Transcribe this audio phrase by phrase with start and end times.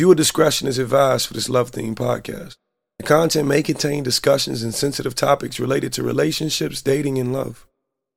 [0.00, 2.56] Viewer discretion is advised for this love theme podcast.
[2.98, 7.64] The content may contain discussions and sensitive topics related to relationships, dating, and love.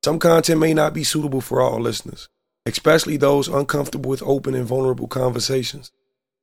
[0.03, 2.29] Some content may not be suitable for all listeners,
[2.65, 5.91] especially those uncomfortable with open and vulnerable conversations.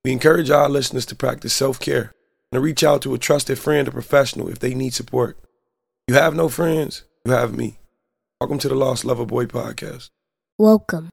[0.04, 2.12] We encourage our listeners to practice self care
[2.52, 5.36] and to reach out to a trusted friend or professional if they need support.
[6.06, 7.80] You have no friends, you have me.
[8.40, 10.10] Welcome to the Lost Lover Boy podcast.
[10.58, 11.10] Welcome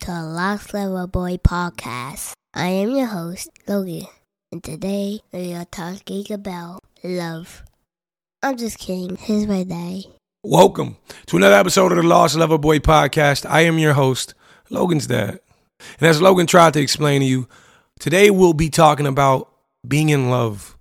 [0.00, 2.32] to the Lost Lover Boy podcast.
[2.54, 4.06] I am your host, Logan,
[4.52, 7.64] and today we are talking about love.
[8.42, 9.16] I'm just kidding.
[9.16, 10.04] Here's my birthday.
[10.44, 13.48] Welcome to another episode of the Lost Lover Boy podcast.
[13.48, 14.34] I am your host,
[14.70, 15.40] Logan's dad.
[15.98, 17.48] And as Logan tried to explain to you,
[17.98, 19.50] today we'll be talking about
[19.86, 20.76] being in love.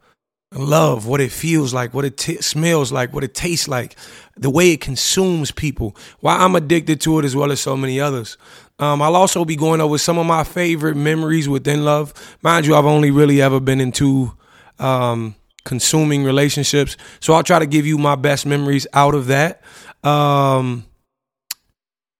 [0.53, 3.97] Love, what it feels like, what it t- smells like, what it tastes like,
[4.37, 7.99] the way it consumes people, why I'm addicted to it as well as so many
[7.99, 8.37] others.
[8.79, 12.13] Um, I'll also be going over some of my favorite memories within love.
[12.41, 14.33] Mind you, I've only really ever been in two
[14.77, 16.95] um, consuming relationships.
[17.19, 19.61] So I'll try to give you my best memories out of that.
[20.03, 20.85] Um,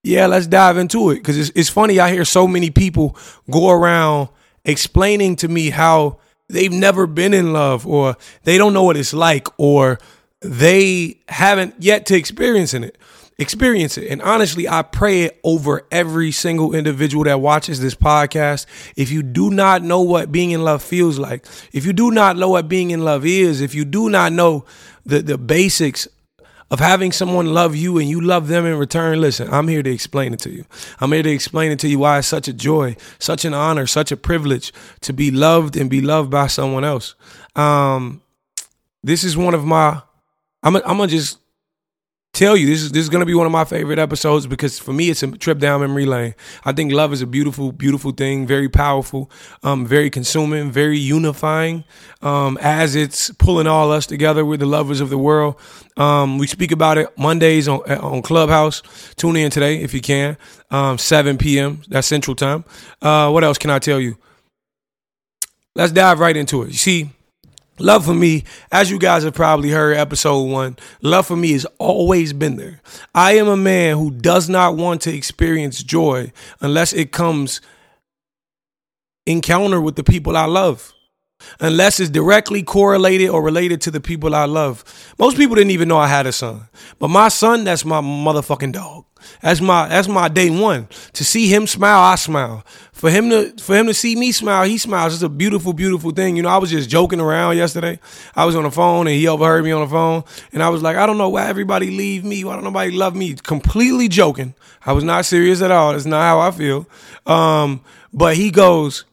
[0.04, 2.00] yeah, let's dive into it because it's, it's funny.
[2.00, 3.16] I hear so many people
[3.52, 4.30] go around
[4.66, 6.20] explaining to me how
[6.50, 10.00] they've never been in love or they don't know what it's like or
[10.42, 12.98] they haven't yet to experiencing it
[13.40, 18.66] experience it and honestly i pray it over every single individual that watches this podcast
[18.96, 22.36] if you do not know what being in love feels like if you do not
[22.36, 24.66] know what being in love is if you do not know
[25.06, 26.08] the the basics
[26.70, 29.90] of having someone love you and you love them in return, listen, I'm here to
[29.90, 30.66] explain it to you.
[31.00, 33.88] I'm here to explain it to you why it's such a joy, such an honor,
[33.88, 37.16] such a privilege to be loved and be loved by someone else.
[37.56, 38.22] Um,
[39.02, 40.02] this is one of my,
[40.62, 41.40] I'm gonna just
[42.38, 44.94] tell you this is this is gonna be one of my favorite episodes because for
[44.94, 46.36] me it's a trip down memory lane.
[46.64, 49.32] I think love is a beautiful, beautiful thing, very powerful,
[49.64, 51.84] um, very consuming, very unifying.
[52.22, 55.60] Um, as it's pulling all us together, we're the lovers of the world.
[55.98, 58.84] Um, we speak about it Mondays on on Clubhouse.
[59.16, 60.38] Tune in today if you can.
[60.70, 61.82] Um, 7 p.m.
[61.88, 62.66] That's Central Time.
[63.02, 64.18] Uh, what else can I tell you?
[65.76, 66.68] Let's dive right into it.
[66.70, 67.10] You see
[67.80, 71.66] Love for me, as you guys have probably heard episode one, love for me has
[71.78, 72.82] always been there.
[73.14, 77.62] I am a man who does not want to experience joy unless it comes
[79.28, 80.94] encounter with the people I love.
[81.60, 84.84] Unless it's directly correlated or related to the people I love.
[85.20, 86.68] Most people didn't even know I had a son.
[86.98, 89.06] But my son, that's my motherfucking dog.
[89.42, 90.88] That's my that's my day one.
[91.14, 92.64] To see him smile, I smile.
[92.98, 95.14] For him to for him to see me smile, he smiles.
[95.14, 96.36] It's a beautiful, beautiful thing.
[96.36, 98.00] You know, I was just joking around yesterday.
[98.36, 100.82] I was on the phone and he overheard me on the phone, and I was
[100.82, 102.44] like, I don't know why everybody leave me.
[102.44, 103.36] Why don't nobody love me?
[103.36, 104.56] Completely joking.
[104.84, 105.94] I was not serious at all.
[105.94, 106.88] It's not how I feel.
[107.28, 107.82] Um,
[108.12, 109.06] but he goes,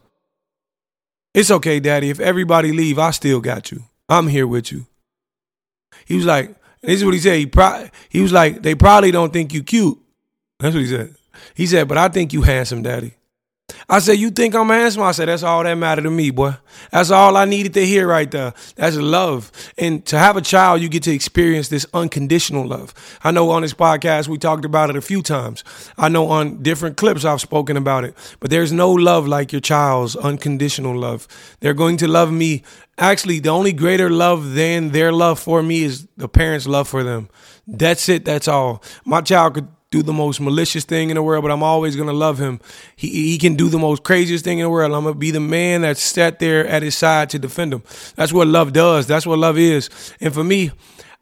[1.35, 2.09] It's okay, Daddy.
[2.09, 3.83] If everybody leave, I still got you.
[4.09, 4.87] I'm here with you.
[6.05, 7.37] He was like, this is what he said.
[7.37, 9.99] He, pro- he was like, they probably don't think you cute.
[10.59, 11.15] That's what he said.
[11.53, 13.13] He said, but I think you handsome, daddy.
[13.87, 15.03] I said, you think I'm handsome?
[15.03, 16.55] I said, that's all that mattered to me, boy.
[16.91, 18.53] That's all I needed to hear right there.
[18.75, 19.51] That's love.
[19.77, 22.93] And to have a child, you get to experience this unconditional love.
[23.23, 25.63] I know on this podcast, we talked about it a few times.
[25.97, 28.15] I know on different clips, I've spoken about it.
[28.39, 31.27] But there's no love like your child's unconditional love.
[31.59, 32.63] They're going to love me.
[32.97, 37.03] Actually, the only greater love than their love for me is the parents' love for
[37.03, 37.29] them.
[37.67, 38.25] That's it.
[38.25, 38.81] That's all.
[39.05, 42.13] My child could do the most malicious thing in the world, but I'm always gonna
[42.13, 42.59] love him.
[42.95, 44.91] He he can do the most craziest thing in the world.
[44.91, 47.83] I'm gonna be the man that sat there at his side to defend him.
[48.15, 49.07] That's what love does.
[49.07, 49.89] That's what love is.
[50.19, 50.71] And for me,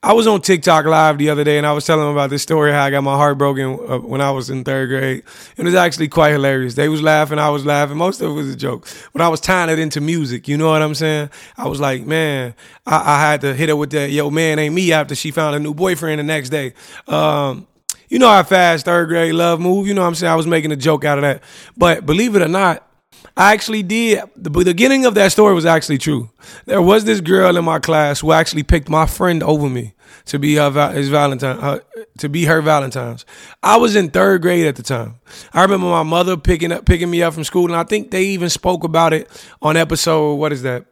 [0.02, 2.74] I was on TikTok live the other day and I was telling about this story
[2.74, 5.24] how I got my heart broken uh, when I was in third grade.
[5.56, 6.74] It was actually quite hilarious.
[6.74, 7.96] They was laughing, I was laughing.
[7.96, 10.50] Most of it was a joke, but I was tying it into music.
[10.50, 11.30] You know what I'm saying?
[11.56, 12.54] I was like, man,
[12.86, 14.10] I, I had to hit her with that.
[14.10, 16.74] Yo, man, ain't me after she found a new boyfriend the next day.
[17.08, 17.66] Um,
[18.14, 19.88] you know how fast third grade love move.
[19.88, 20.32] You know what I'm saying?
[20.32, 21.42] I was making a joke out of that.
[21.76, 22.88] But believe it or not,
[23.36, 24.22] I actually did.
[24.36, 26.30] The beginning of that story was actually true.
[26.66, 29.96] There was this girl in my class who actually picked my friend over me
[30.26, 31.80] to be her his Valentine, uh,
[32.20, 33.26] to be her Valentine's.
[33.64, 35.16] I was in third grade at the time.
[35.52, 38.26] I remember my mother picking up picking me up from school, and I think they
[38.26, 39.28] even spoke about it
[39.60, 40.86] on episode what is that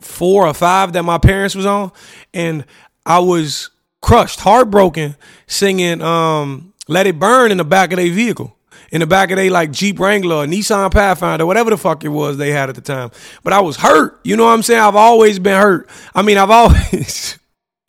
[0.00, 1.92] four or five that my parents was on,
[2.34, 2.64] and
[3.06, 3.70] I was
[4.02, 5.16] crushed, heartbroken,
[5.46, 8.54] singing um, "Let It Burn" in the back of their vehicle.
[8.90, 12.36] In the back of their like Jeep Wrangler, Nissan Pathfinder, whatever the fuck it was
[12.36, 13.10] they had at the time.
[13.42, 14.20] But I was hurt.
[14.22, 14.80] You know what I'm saying?
[14.80, 15.88] I've always been hurt.
[16.14, 17.38] I mean, I've always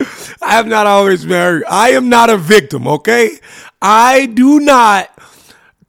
[0.42, 1.64] I have not always been hurt.
[1.68, 3.38] I am not a victim, okay?
[3.82, 5.10] I do not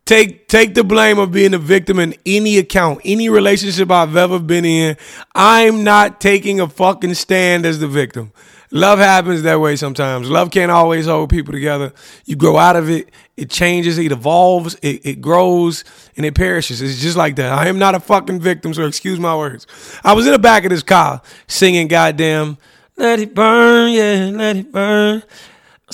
[0.05, 4.39] take take the blame of being a victim in any account, any relationship I've ever
[4.39, 4.97] been in.
[5.33, 8.31] I'm not taking a fucking stand as the victim.
[8.71, 10.29] Love happens that way sometimes.
[10.29, 11.93] Love can't always hold people together.
[12.25, 15.83] You grow out of it, it changes, it evolves, it, it grows,
[16.17, 16.81] and it perishes.
[16.81, 17.51] It's just like that.
[17.51, 19.67] I am not a fucking victim, so excuse my words.
[20.03, 22.57] I was in the back of this car singing goddamn,
[22.97, 25.23] let it burn, yeah, let it burn.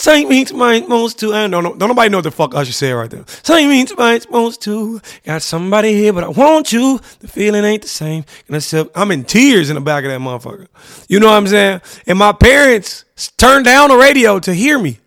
[0.02, 1.32] Same means might most to.
[1.32, 1.78] I don't.
[1.78, 3.24] Don't nobody know what the fuck I should say right there.
[3.44, 5.00] Same means might most to.
[5.24, 7.00] Got somebody here, but I want you.
[7.20, 8.26] The feeling ain't the same.
[8.48, 10.66] And I said, I'm in tears in the back of that motherfucker.
[11.08, 11.82] You know what I'm saying?
[12.08, 13.06] And my parents
[13.38, 14.98] turned down the radio to hear me.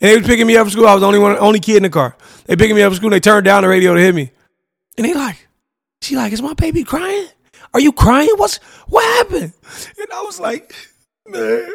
[0.00, 0.86] And they was picking me up from school.
[0.86, 2.16] I was the only one, only kid in the car.
[2.46, 3.08] They picking me up from school.
[3.08, 4.30] And they turned down the radio to hear me.
[4.96, 5.48] And they like,
[6.00, 7.26] she like, is my baby crying?
[7.72, 8.30] Are you crying?
[8.36, 9.52] What's what happened?
[9.98, 10.72] And I was like,
[11.26, 11.74] man.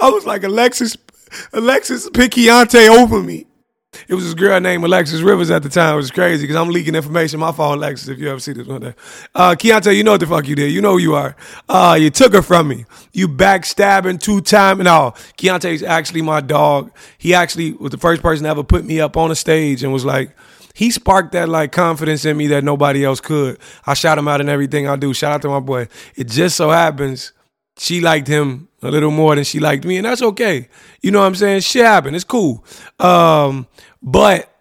[0.00, 0.96] I was like, Alexis,
[1.52, 3.46] Alexis picked Keontae over me.
[4.08, 5.94] It was this girl named Alexis Rivers at the time.
[5.94, 7.40] It was crazy because I'm leaking information.
[7.40, 8.94] My fault, Alexis, if you ever see this one day.
[9.34, 10.72] Uh, Keontae, you know what the fuck you did.
[10.72, 11.34] You know who you are.
[11.68, 12.84] Uh, you took her from me.
[13.12, 14.82] You backstabbing two times.
[14.84, 16.92] No, Keontae's actually my dog.
[17.18, 19.92] He actually was the first person to ever put me up on a stage and
[19.92, 20.36] was like,
[20.72, 23.58] he sparked that like confidence in me that nobody else could.
[23.86, 25.12] I shout him out in everything I do.
[25.12, 25.88] Shout out to my boy.
[26.14, 27.32] It just so happens
[27.80, 30.68] she liked him a little more than she liked me, and that's okay.
[31.00, 31.62] You know what I'm saying?
[31.62, 32.14] Shit happened.
[32.14, 32.62] It's cool.
[32.98, 33.66] Um,
[34.02, 34.54] but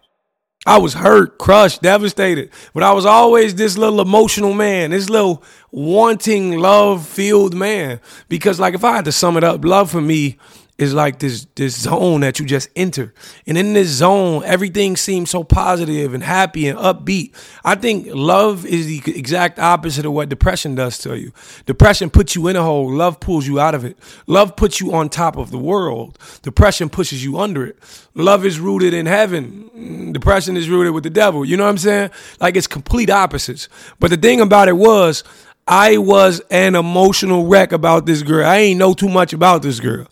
[0.66, 2.50] I was hurt, crushed, devastated.
[2.74, 8.00] But I was always this little emotional man, this little wanting love filled man.
[8.30, 10.38] Because, like, if I had to sum it up, love for me
[10.80, 13.14] is like this this zone that you just enter.
[13.46, 17.34] And in this zone, everything seems so positive and happy and upbeat.
[17.66, 21.34] I think love is the exact opposite of what depression does to you.
[21.66, 23.98] Depression puts you in a hole, love pulls you out of it.
[24.26, 26.18] Love puts you on top of the world.
[26.44, 27.78] Depression pushes you under it.
[28.16, 29.70] Love is rooted in heaven.
[29.76, 31.44] Mm, depression is rooted with the devil.
[31.44, 32.12] You know what I'm saying?
[32.40, 33.68] Like it's complete opposites.
[34.00, 35.26] But the thing about it was
[35.68, 38.46] I was an emotional wreck about this girl.
[38.46, 40.08] I ain't know too much about this girl.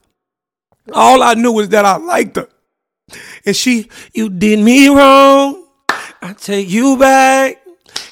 [0.93, 2.47] All I knew was that I liked her.
[3.45, 5.65] And she, you did me wrong.
[6.21, 7.61] I take you back.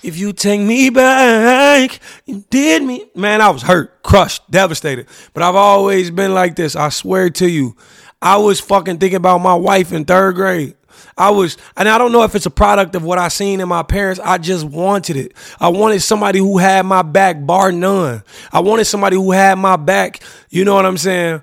[0.04, 3.06] If you take me back, you did me.
[3.16, 5.08] Man, I was hurt, crushed, devastated.
[5.34, 6.76] But I've always been like this.
[6.76, 7.76] I swear to you.
[8.22, 10.76] I was fucking thinking about my wife in third grade.
[11.18, 13.68] I was, and I don't know if it's a product of what I seen in
[13.68, 14.20] my parents.
[14.24, 15.34] I just wanted it.
[15.60, 18.24] I wanted somebody who had my back, bar none.
[18.52, 20.22] I wanted somebody who had my back.
[20.50, 21.42] You know what I'm saying?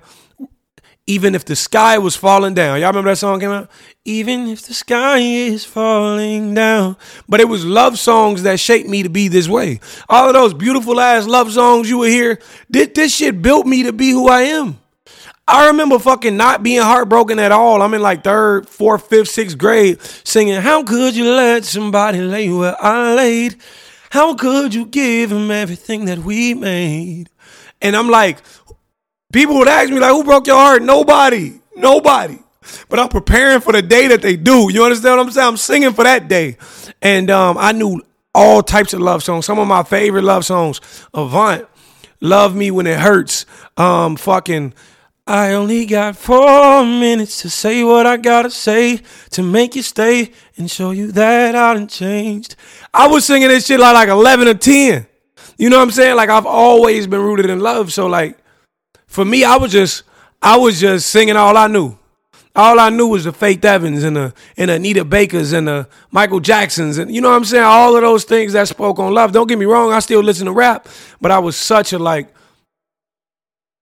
[1.05, 2.79] Even if the sky was falling down.
[2.79, 3.69] Y'all remember that song came out?
[4.05, 6.95] Even if the sky is falling down.
[7.27, 9.81] But it was love songs that shaped me to be this way.
[10.07, 12.39] All of those beautiful ass love songs you would hear,
[12.69, 14.79] this, this shit built me to be who I am.
[15.45, 17.81] I remember fucking not being heartbroken at all.
[17.81, 22.49] I'm in like third, fourth, fifth, sixth grade singing, How could you let somebody lay
[22.49, 23.57] where I laid?
[24.09, 27.29] How could you give him everything that we made?
[27.81, 28.37] And I'm like,
[29.33, 30.81] People would ask me, like, who broke your heart?
[30.81, 31.59] Nobody.
[31.75, 32.39] Nobody.
[32.87, 34.71] But I'm preparing for the day that they do.
[34.71, 35.47] You understand what I'm saying?
[35.47, 36.57] I'm singing for that day.
[37.01, 38.01] And um, I knew
[38.33, 39.45] all types of love songs.
[39.45, 40.79] Some of my favorite love songs.
[41.13, 41.67] Avant,
[42.21, 43.45] Love Me When It Hurts.
[43.75, 44.73] Um, fucking
[45.25, 48.99] I only got four minutes to say what I gotta say
[49.31, 52.57] to make you stay and show you that I done changed.
[52.93, 55.07] I was singing this shit like, like 11 or 10.
[55.57, 56.17] You know what I'm saying?
[56.17, 57.93] Like I've always been rooted in love.
[57.93, 58.37] So like
[59.13, 60.01] for me, I was just
[60.41, 61.95] I was just singing all I knew.
[62.55, 66.39] All I knew was the Faith Evans and the and Anita Bakers and the Michael
[66.39, 67.63] Jacksons and you know what I'm saying?
[67.63, 69.31] All of those things that spoke on love.
[69.31, 70.87] Don't get me wrong, I still listen to rap,
[71.21, 72.33] but I was such a like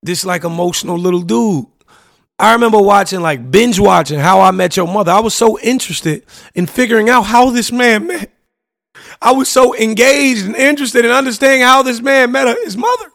[0.04, 1.66] this like emotional little dude.
[2.38, 5.14] I remember watching like binge watching How I Met Your Mother.
[5.14, 8.34] I was so interested in figuring out how this man met.
[9.22, 13.12] I was so engaged and interested in understanding how this man met his mother.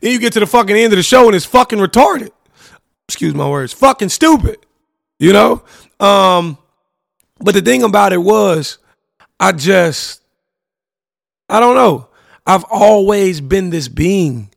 [0.00, 2.30] Then you get to the fucking end of the show and it's fucking retarded.
[3.08, 3.72] Excuse my words.
[3.72, 4.58] Fucking stupid.
[5.18, 5.62] You know?
[6.00, 6.58] Um,
[7.38, 8.78] but the thing about it was,
[9.38, 10.22] I just,
[11.48, 12.08] I don't know.
[12.46, 14.50] I've always been this being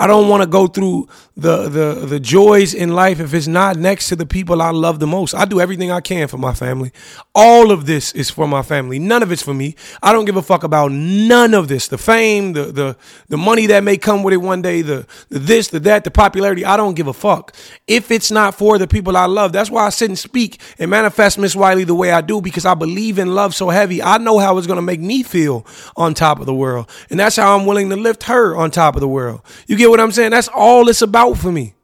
[0.00, 3.76] I don't want to go through the, the the joys in life if it's not
[3.76, 5.34] next to the people I love the most.
[5.34, 6.92] I do everything I can for my family.
[7.34, 8.98] All of this is for my family.
[8.98, 9.76] None of it's for me.
[10.02, 11.88] I don't give a fuck about none of this.
[11.88, 12.96] The fame, the the
[13.28, 16.10] the money that may come with it one day, the, the this, the that, the
[16.10, 16.64] popularity.
[16.64, 17.54] I don't give a fuck.
[17.86, 20.90] If it's not for the people I love, that's why I sit and speak and
[20.90, 24.02] manifest Miss Wiley the way I do because I believe in love so heavy.
[24.02, 27.36] I know how it's gonna make me feel on top of the world, and that's
[27.36, 29.40] how I'm willing to lift her on top of the world.
[29.68, 30.30] You get get what I'm saying?
[30.32, 31.74] That's all it's about for me.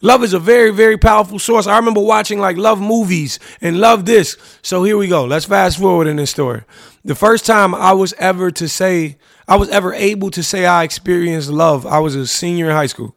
[0.00, 1.66] Love is a very, very powerful source.
[1.66, 4.36] I remember watching like love movies and love this.
[4.62, 5.24] So here we go.
[5.24, 6.62] Let's fast forward in this story.
[7.04, 10.84] The first time I was ever to say, I was ever able to say I
[10.84, 13.16] experienced love, I was a senior in high school.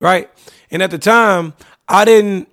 [0.00, 0.30] Right?
[0.70, 1.54] And at the time,
[1.88, 2.48] I didn't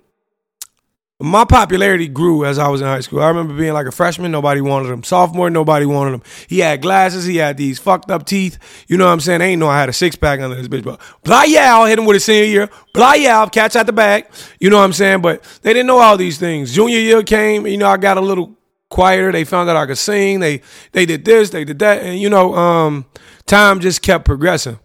[1.18, 3.22] my popularity grew as I was in high school.
[3.22, 5.02] I remember being like a freshman, nobody wanted him.
[5.02, 6.22] Sophomore, nobody wanted him.
[6.46, 8.58] He had glasses, he had these fucked up teeth.
[8.86, 9.38] You know what I'm saying?
[9.38, 11.86] They ain't know I had a six pack under this bitch, but blah yeah, I'll
[11.86, 12.70] hit him with a senior year.
[12.92, 14.30] Blah yeah, I catch out the back.
[14.60, 15.22] You know what I'm saying?
[15.22, 16.74] But they didn't know all these things.
[16.74, 18.54] Junior year came, you know, I got a little
[18.90, 19.32] quieter.
[19.32, 20.40] They found out I could sing.
[20.40, 20.60] They
[20.92, 23.06] they did this, they did that, and you know, um,
[23.46, 24.78] time just kept progressing.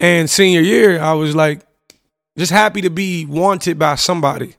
[0.00, 1.60] And senior year, I was like
[2.36, 4.56] just happy to be wanted by somebody.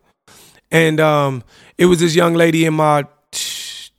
[0.71, 1.43] And um,
[1.77, 3.89] it was this young lady in my t-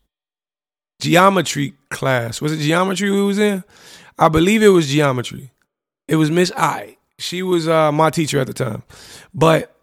[1.01, 2.41] geometry class.
[2.41, 3.65] Was it geometry we was in?
[4.19, 5.53] I believe it was geometry.
[6.07, 6.97] It was Miss I.
[7.19, 8.83] She was uh, my teacher at the time.
[9.35, 9.75] But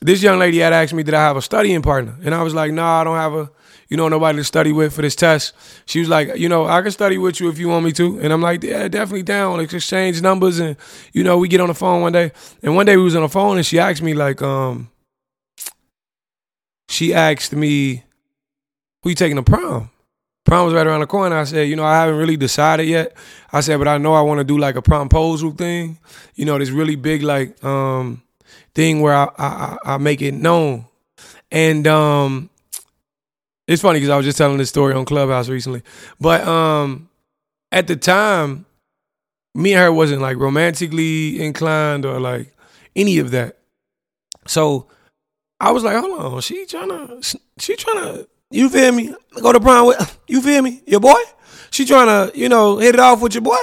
[0.00, 2.16] this young lady had asked me, did I have a studying partner?
[2.24, 3.50] And I was like, nah, I don't have a,
[3.88, 5.54] you know, nobody to study with for this test.
[5.86, 8.18] She was like, you know, I can study with you if you want me to.
[8.20, 9.58] And I'm like, yeah, definitely down.
[9.58, 10.58] Let's exchange numbers.
[10.58, 10.76] And,
[11.12, 12.32] you know, we get on the phone one day.
[12.62, 14.90] And one day we was on the phone and she asked me like, um,
[16.92, 18.04] she asked me,
[19.02, 19.90] Who you taking to prom?
[20.44, 21.36] Prom was right around the corner.
[21.36, 23.16] I said, you know, I haven't really decided yet.
[23.52, 25.98] I said, but I know I want to do like a promposal thing.
[26.34, 28.22] You know, this really big like um
[28.74, 30.86] thing where I I, I make it known.
[31.50, 32.50] And um
[33.68, 35.82] it's funny because I was just telling this story on Clubhouse recently.
[36.20, 37.08] But um
[37.70, 38.66] at the time,
[39.54, 42.54] me and her wasn't like romantically inclined or like
[42.96, 43.58] any of that.
[44.46, 44.88] So
[45.62, 47.22] I was like, hold on, she trying to,
[47.56, 49.14] she trying to, you feel me?
[49.40, 50.82] Go to prom with, you feel me?
[50.88, 51.20] Your boy?
[51.70, 53.62] She trying to, you know, hit it off with your boy?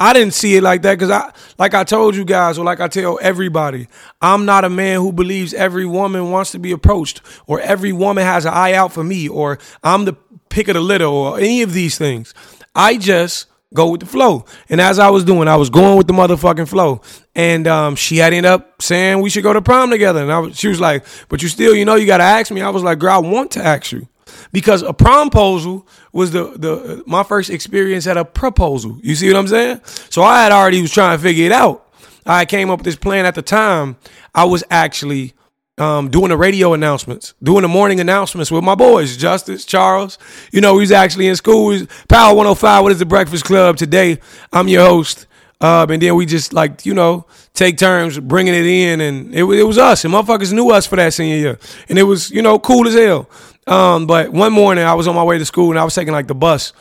[0.00, 2.80] I didn't see it like that because I, like I told you guys, or like
[2.80, 3.86] I tell everybody,
[4.20, 8.24] I'm not a man who believes every woman wants to be approached, or every woman
[8.24, 10.14] has an eye out for me, or I'm the
[10.48, 12.34] pick of the litter, or any of these things.
[12.74, 14.44] I just go with the flow.
[14.68, 17.00] And as I was doing, I was going with the motherfucking flow.
[17.34, 20.22] And um, she had ended up saying we should go to prom together.
[20.22, 22.50] And I was, she was like, but you still, you know, you got to ask
[22.50, 22.62] me.
[22.62, 24.08] I was like, girl, I want to ask you.
[24.52, 28.98] Because a proposal was the, the my first experience at a proposal.
[29.02, 29.80] You see what I'm saying?
[30.10, 31.86] So I had already was trying to figure it out.
[32.24, 33.96] I came up with this plan at the time.
[34.34, 35.34] I was actually
[35.78, 40.18] um, doing the radio announcements, doing the morning announcements with my boys, Justice, Charles.
[40.50, 41.70] You know, he's actually in school.
[41.70, 43.76] He's Power 105, what is the Breakfast Club?
[43.76, 44.18] Today,
[44.52, 45.26] I'm your host.
[45.60, 49.00] Uh, and then we just like, you know, take turns bringing it in.
[49.00, 50.04] And it, it was us.
[50.04, 51.58] And motherfuckers knew us for that senior year.
[51.88, 53.28] And it was, you know, cool as hell.
[53.66, 56.12] Um, but one morning I was on my way to school and I was taking
[56.12, 56.72] like the bus.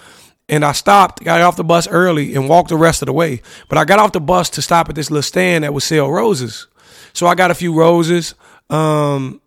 [0.47, 3.41] And I stopped, got off the bus early and walked the rest of the way.
[3.67, 6.11] But I got off the bus to stop at this little stand that would sell
[6.11, 6.67] roses.
[7.13, 8.35] So I got a few roses.
[8.69, 9.41] Um,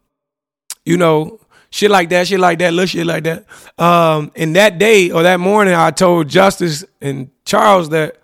[0.84, 3.44] you know, shit like that, shit like that, little shit like that.
[3.78, 8.16] Um, and that day or that morning, I told Justice and Charles that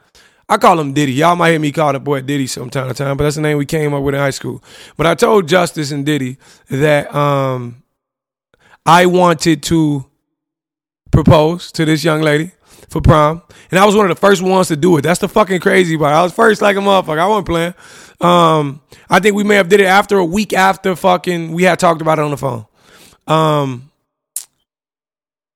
[0.48, 1.12] I call him Diddy.
[1.12, 3.56] Y'all might hear me call the boy Diddy sometime to time, but that's the name
[3.58, 4.62] we came up with in high school.
[4.96, 7.82] But I told Justice and Diddy that um,
[8.84, 10.04] I wanted to
[11.10, 12.52] propose to this young lady
[12.88, 13.42] for prom.
[13.70, 15.02] And I was one of the first ones to do it.
[15.02, 16.14] That's the fucking crazy part.
[16.14, 17.18] I was first like a motherfucker.
[17.18, 17.74] I wasn't playing.
[18.20, 21.78] Um, I think we may have did it after a week after fucking we had
[21.78, 22.66] talked about it on the phone.
[23.26, 23.90] Um,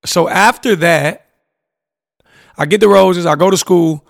[0.05, 1.27] so after that,
[2.57, 3.27] I get the roses.
[3.27, 4.05] I go to school.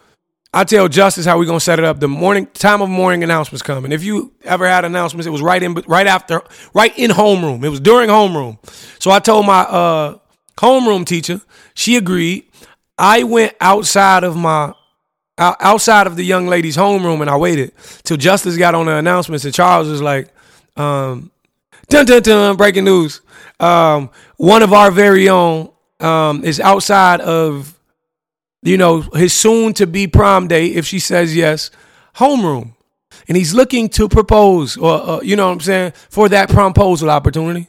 [0.52, 2.00] I tell Justice how we gonna set it up.
[2.00, 3.92] The morning time of morning announcements coming.
[3.92, 7.62] If you ever had announcements, it was right in, right after, right in homeroom.
[7.64, 8.58] It was during homeroom.
[8.98, 10.18] So I told my uh,
[10.56, 11.42] homeroom teacher.
[11.75, 12.48] She agreed.
[12.99, 14.75] I went outside of my
[15.38, 19.45] outside of the young lady's homeroom and I waited till Justice got on the announcements
[19.45, 20.35] and Charles was like,
[20.76, 21.31] um,
[21.88, 23.21] dun dun dun, breaking news.
[23.61, 27.78] Um, one of our very own um, is outside of,
[28.62, 31.71] you know, his soon to be prom date, if she says yes,
[32.17, 32.75] homeroom.
[33.28, 37.11] And he's looking to propose or, uh, you know what I'm saying, for that proposal
[37.11, 37.69] opportunity.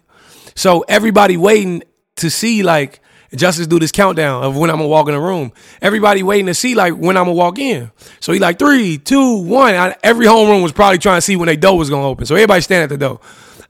[0.55, 1.83] So everybody waiting
[2.17, 2.99] to see like,
[3.35, 5.51] Justice do this countdown of when I'm gonna walk in the room.
[5.81, 7.91] Everybody waiting to see like when I'm gonna walk in.
[8.19, 9.75] So he like three, two, one.
[9.75, 12.25] I, every homeroom was probably trying to see when their door was gonna open.
[12.25, 13.19] So everybody stand at the door.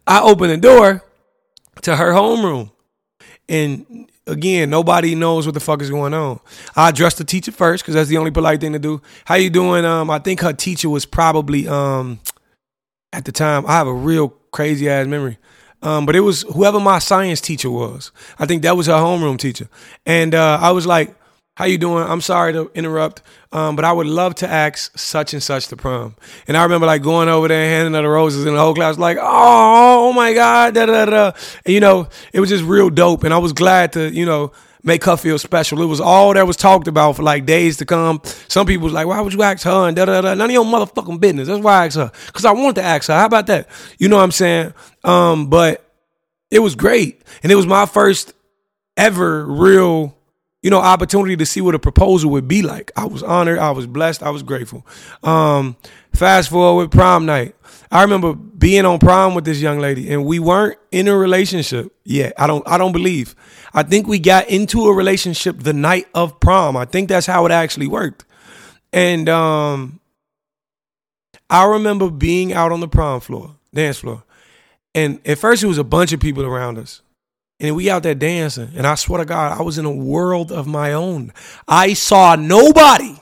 [0.07, 1.03] I open the door
[1.81, 2.71] to her homeroom,
[3.47, 6.39] and again, nobody knows what the fuck is going on.
[6.75, 9.01] I address the teacher first because that's the only polite thing to do.
[9.25, 9.85] How you doing?
[9.85, 12.19] Um, I think her teacher was probably um
[13.11, 13.65] at the time.
[13.65, 15.37] I have a real crazy ass memory.
[15.81, 18.11] Um, but it was whoever my science teacher was.
[18.37, 19.69] I think that was her homeroom teacher.
[20.05, 21.15] And uh, I was like,
[21.59, 22.05] how you doing?
[22.05, 23.21] I'm sorry to interrupt,
[23.51, 26.15] um, but I would love to ask such and such to prom.
[26.47, 28.73] And I remember like going over there and handing her the roses, and the whole
[28.73, 31.31] class was like, oh, oh my god, da da da.
[31.65, 34.53] And you know, it was just real dope, and I was glad to you know
[34.83, 35.81] make her feel special.
[35.81, 38.21] It was all that was talked about for like days to come.
[38.47, 39.87] Some people was like, why would you ask her?
[39.87, 40.33] And da da da.
[40.33, 41.47] None of your motherfucking business.
[41.47, 42.11] That's why I asked her.
[42.27, 43.17] Because I wanted to ask her.
[43.17, 43.69] How about that?
[43.97, 44.73] You know what I'm saying?
[45.03, 45.85] Um, but
[46.51, 47.21] it was great.
[47.43, 48.33] And it was my first
[48.97, 50.15] ever real,
[50.61, 52.91] you know, opportunity to see what a proposal would be like.
[52.95, 53.59] I was honored.
[53.59, 54.23] I was blessed.
[54.23, 54.85] I was grateful.
[55.23, 55.77] Um,
[56.13, 57.55] fast forward with prom night.
[57.91, 61.91] I remember being on prom with this young lady and we weren't in a relationship
[62.03, 62.33] yet.
[62.37, 63.35] I don't I don't believe.
[63.73, 66.77] I think we got into a relationship the night of prom.
[66.77, 68.25] I think that's how it actually worked.
[68.93, 69.99] And um
[71.49, 74.23] I remember being out on the prom floor, dance floor.
[74.93, 77.01] And at first it was a bunch of people around us.
[77.59, 78.71] And we out there dancing.
[78.75, 81.33] And I swear to God, I was in a world of my own.
[81.67, 83.15] I saw nobody.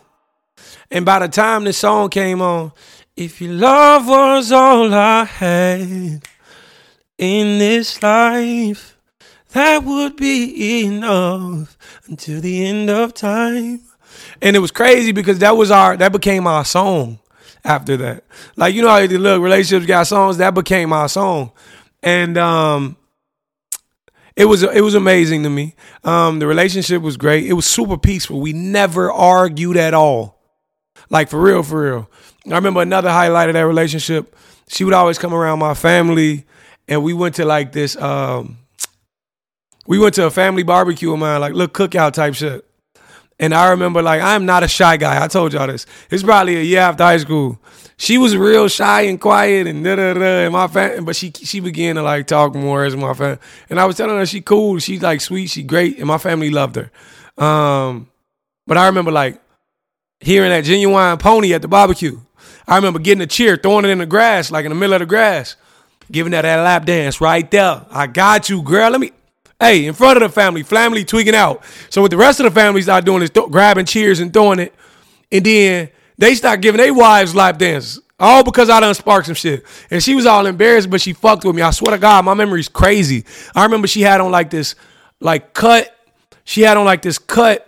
[0.91, 2.71] And by the time the song came on,
[3.17, 6.21] if your love was all I had
[7.17, 8.95] in this life,
[9.53, 13.81] that would be enough until the end of time.
[14.39, 17.19] And it was crazy because that was our that became our song
[17.63, 18.23] after that.
[18.55, 21.51] Like you know how the look relationships got songs, that became our song.
[22.03, 22.97] And um
[24.35, 25.73] it was it was amazing to me.
[26.03, 27.45] Um the relationship was great.
[27.45, 28.39] It was super peaceful.
[28.39, 30.37] We never argued at all.
[31.09, 32.09] Like for real, for real.
[32.49, 34.35] I remember another highlight of that relationship.
[34.67, 36.45] She would always come around my family,
[36.87, 37.95] and we went to like this.
[37.95, 38.57] Um,
[39.85, 42.65] we went to a family barbecue of mine, like little cookout type shit.
[43.39, 45.23] And I remember, like, I'm not a shy guy.
[45.23, 45.85] I told y'all this.
[46.09, 47.59] It's probably a year after high school.
[47.97, 50.45] She was real shy and quiet and da da da.
[50.45, 53.39] And my fam, but she she began to like talk more as my fam.
[53.69, 56.51] And I was telling her she cool, she's like sweet, she great, and my family
[56.51, 56.91] loved her.
[57.43, 58.09] Um,
[58.67, 59.41] but I remember like
[60.19, 62.19] hearing that Ginuwine pony at the barbecue.
[62.67, 64.99] I remember getting a cheer, throwing it in the grass, like in the middle of
[64.99, 65.55] the grass,
[66.11, 67.85] giving that that lap dance right there.
[67.89, 68.89] I got you, girl.
[68.91, 69.11] Let me,
[69.59, 71.63] hey, in front of the family, family tweaking out.
[71.89, 74.59] So what the rest of the family start doing is th- grabbing cheers and throwing
[74.59, 74.73] it,
[75.31, 78.01] and then they start giving their wives lap dances.
[78.19, 79.63] All because I done sparked some shit.
[79.91, 81.61] And she was all embarrassed, but she fucked with me.
[81.61, 83.25] I swear to God, my memory's crazy.
[83.55, 84.73] I remember she had on like this,
[85.19, 85.93] like cut.
[86.43, 87.66] She had on like this cut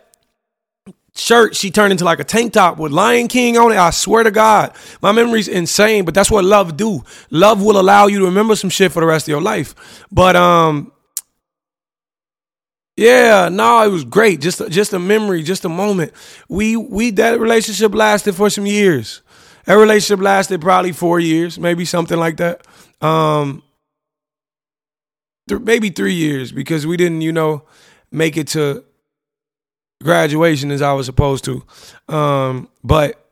[1.20, 3.78] shirt she turned into like a tank top with Lion King on it.
[3.78, 7.04] I swear to God, my memory's insane, but that's what love do.
[7.30, 9.76] Love will allow you to remember some shit for the rest of your life.
[10.12, 10.92] But um
[12.96, 14.42] yeah, no, it was great.
[14.42, 16.12] Just just a memory, just a moment.
[16.50, 19.22] We we that relationship lasted for some years.
[19.66, 22.66] That relationship lasted probably 4 years, maybe something like that.
[23.02, 23.64] Um
[25.48, 27.64] th- maybe 3 years because we didn't, you know,
[28.12, 28.84] make it to
[30.04, 31.64] graduation as I was supposed to.
[32.08, 33.26] Um, but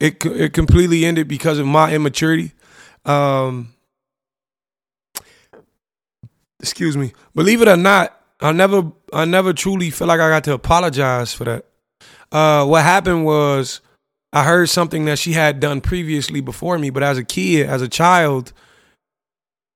[0.00, 2.52] it it completely ended because of my immaturity.
[3.04, 3.74] Um,
[6.60, 7.12] excuse me.
[7.34, 11.32] Believe it or not, I never I never truly feel like I got to apologize
[11.32, 11.66] for that.
[12.32, 13.80] Uh, what happened was
[14.32, 17.82] I heard something that she had done previously before me, but as a kid, as
[17.82, 18.52] a child,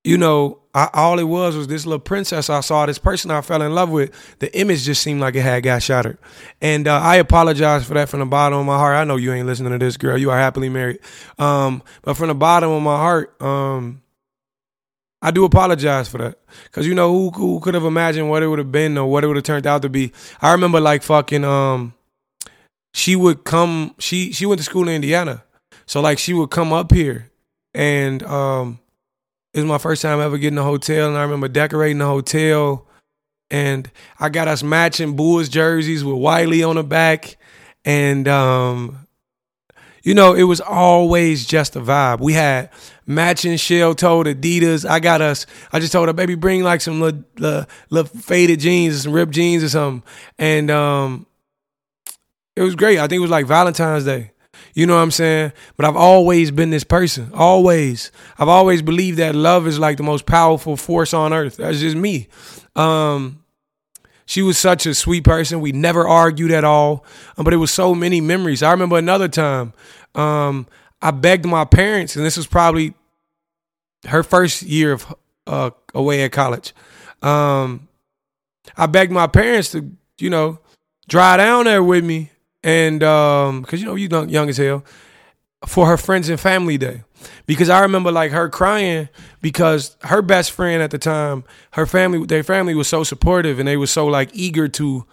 [0.04, 3.40] you know, I, all it was was this little princess I saw, this person I
[3.40, 4.12] fell in love with.
[4.38, 6.18] The image just seemed like it had got shattered,
[6.60, 8.96] and uh, I apologize for that from the bottom of my heart.
[8.96, 10.16] I know you ain't listening to this, girl.
[10.16, 11.00] You are happily married,
[11.38, 14.00] um, but from the bottom of my heart, um,
[15.20, 18.46] I do apologize for that because you know who, who could have imagined what it
[18.46, 20.12] would have been or what it would have turned out to be.
[20.40, 21.94] I remember like fucking, um,
[22.94, 23.94] she would come.
[23.98, 25.42] She she went to school in Indiana,
[25.84, 27.30] so like she would come up here,
[27.74, 28.78] and um
[29.52, 32.86] it was my first time ever getting a hotel, and I remember decorating the hotel.
[33.50, 37.36] And I got us matching Bulls jerseys with Wiley on the back,
[37.84, 39.08] and um,
[40.04, 42.20] you know, it was always just a vibe.
[42.20, 42.70] We had
[43.06, 44.88] matching shell toed Adidas.
[44.88, 45.46] I got us.
[45.72, 47.24] I just told her, baby, bring like some little,
[47.90, 50.08] little, faded jeans, some ripped jeans or something,
[50.38, 51.26] and um,
[52.54, 52.98] it was great.
[52.98, 54.29] I think it was like Valentine's Day.
[54.74, 55.52] You know what I'm saying?
[55.76, 57.30] But I've always been this person.
[57.34, 58.12] Always.
[58.38, 61.56] I've always believed that love is like the most powerful force on earth.
[61.56, 62.28] That's just me.
[62.76, 63.44] Um,
[64.26, 65.60] she was such a sweet person.
[65.60, 67.04] We never argued at all.
[67.36, 68.62] Um, but it was so many memories.
[68.62, 69.72] I remember another time.
[70.14, 70.66] Um,
[71.02, 72.94] I begged my parents, and this was probably
[74.06, 75.14] her first year of
[75.46, 76.72] uh, away at college.
[77.22, 77.88] Um,
[78.76, 80.58] I begged my parents to, you know,
[81.08, 82.30] drive down there with me
[82.62, 84.84] and um, cause you know you young, young as hell,
[85.66, 87.02] for her friends and family day.
[87.46, 89.08] Because I remember like her crying
[89.42, 93.68] because her best friend at the time, her family, their family was so supportive and
[93.68, 95.04] they were so like eager to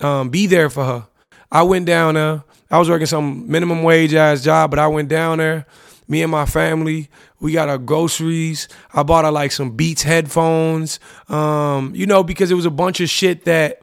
[0.00, 1.06] um, be there for her.
[1.50, 2.42] I went down there.
[2.70, 5.66] I was working some minimum wage ass job, but I went down there.
[6.08, 7.08] Me and my family,
[7.40, 8.68] we got our groceries.
[8.92, 10.98] I bought her like some Beats headphones.
[11.28, 13.82] Um, you know, because it was a bunch of shit that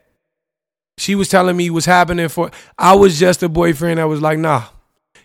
[0.99, 2.51] she was telling me what's happening for.
[2.77, 4.65] I was just a boyfriend I was like, nah,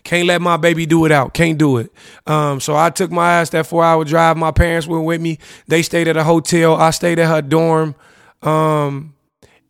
[0.04, 1.34] can't let my baby do it out.
[1.34, 1.90] Can't do it.
[2.26, 4.36] Um, so I took my ass that four hour drive.
[4.36, 5.38] My parents went with me.
[5.66, 6.76] They stayed at a hotel.
[6.76, 7.94] I stayed at her dorm.
[8.42, 9.14] Um,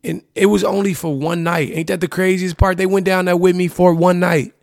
[0.03, 1.71] and it was only for one night.
[1.73, 2.77] Ain't that the craziest part?
[2.77, 4.53] They went down there with me for one night.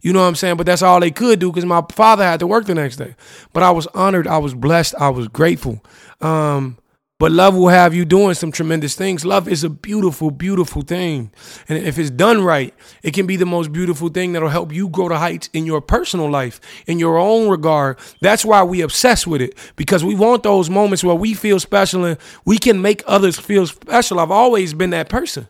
[0.00, 0.56] You know what I'm saying?
[0.56, 3.14] But that's all they could do because my father had to work the next day.
[3.52, 4.26] But I was honored.
[4.26, 4.94] I was blessed.
[4.98, 5.84] I was grateful.
[6.20, 6.78] Um,
[7.18, 9.24] but love will have you doing some tremendous things.
[9.24, 11.32] Love is a beautiful, beautiful thing.
[11.68, 14.88] And if it's done right, it can be the most beautiful thing that'll help you
[14.88, 17.98] grow to heights in your personal life, in your own regard.
[18.20, 22.04] That's why we obsess with it because we want those moments where we feel special
[22.04, 24.20] and we can make others feel special.
[24.20, 25.48] I've always been that person.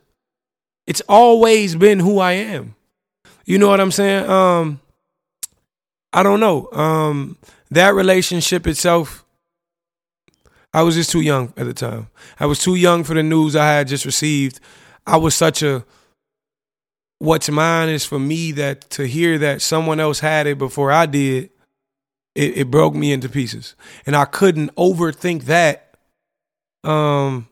[0.87, 2.77] It's always been who I am.
[3.45, 4.29] You know what I'm saying?
[4.29, 4.81] Um,
[6.15, 6.71] I don't know.
[6.73, 7.37] Um,
[7.71, 9.27] that relationship itself
[10.73, 12.09] I was just too young at the time.
[12.39, 14.61] I was too young for the news I had just received.
[15.07, 15.85] I was such a
[17.19, 21.07] what's mine is for me that to hear that someone else had it before I
[21.07, 21.51] did,
[22.35, 23.75] it, it broke me into pieces.
[24.07, 25.97] And I couldn't overthink that.
[26.85, 27.49] Um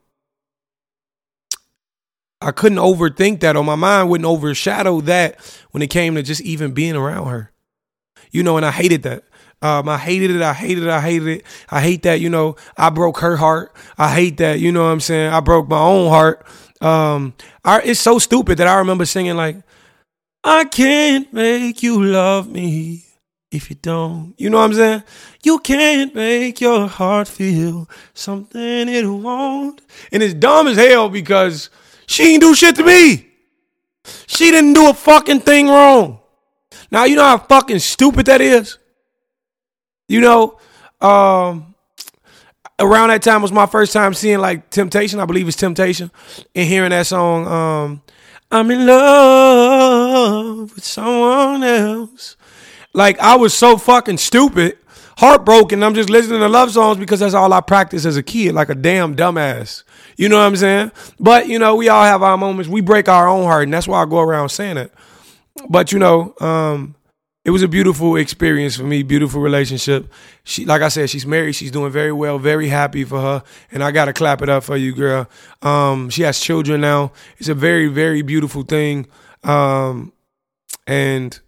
[2.41, 6.43] I couldn't overthink that or my mind wouldn't overshadow that when it came to just
[6.43, 7.51] even being around her.
[8.31, 9.25] You know, and I hated that.
[9.63, 10.43] Um, I hated it.
[10.43, 10.91] I hated it.
[10.91, 11.47] I hated it.
[11.71, 13.75] I hate that, you know, I broke her heart.
[13.97, 15.33] I hate that, you know what I'm saying?
[15.33, 16.47] I broke my own heart.
[16.81, 19.57] Um, I, it's so stupid that I remember singing like,
[20.45, 23.05] I can't make you love me
[23.51, 24.35] if you don't.
[24.37, 25.03] You know what I'm saying?
[25.43, 29.81] You can't make your heart feel something it won't.
[30.13, 31.71] And it's dumb as hell because
[32.07, 33.27] she ain't do shit to me.
[34.27, 36.21] She didn't do a fucking thing wrong.
[36.91, 38.79] Now, you know how fucking stupid that is?
[40.09, 40.59] You know,
[41.01, 41.75] um,
[42.79, 45.21] around that time was my first time seeing like Temptation.
[45.21, 46.11] I believe it's Temptation,
[46.55, 47.47] and hearing that song.
[47.47, 48.03] Um,
[48.51, 52.37] I'm in love with someone else.
[52.93, 54.79] Like I was so fucking stupid,
[55.19, 55.83] heartbroken.
[55.83, 58.69] I'm just listening to love songs because that's all I practiced as a kid, like
[58.69, 59.83] a damn dumbass.
[60.17, 60.93] You know what I'm saying?
[61.19, 62.71] But you know, we all have our moments.
[62.71, 64.93] We break our own heart, and that's why I go around saying it.
[65.69, 66.95] But you know, um,
[67.47, 70.13] it was a beautiful experience for me, beautiful relationship.
[70.43, 71.53] She, like I said, she's married.
[71.53, 74.77] She's doing very well, very happy for her, and I gotta clap it up for
[74.77, 75.31] you, girl.
[75.63, 77.13] Um, she has children now.
[77.39, 79.07] It's a very, very beautiful thing,
[79.45, 80.13] um,
[80.89, 81.39] and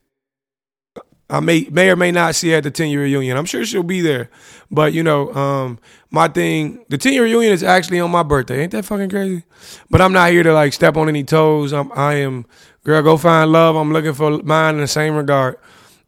[1.29, 3.37] I may may or may not see her at the ten year reunion.
[3.37, 4.31] I'm sure she'll be there,
[4.71, 5.81] but you know, um,
[6.13, 8.63] my thing, the ten year reunion is actually on my birthday.
[8.63, 9.43] Ain't that fucking crazy?
[9.91, 11.73] But I'm not here to like step on any toes.
[11.73, 12.47] I'm, I am,
[12.85, 13.03] girl.
[13.03, 13.75] Go find love.
[13.75, 15.59] I'm looking for mine in the same regard.